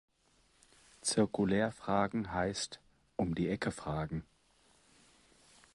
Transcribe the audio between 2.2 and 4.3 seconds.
heißt „um die Ecke fragen“.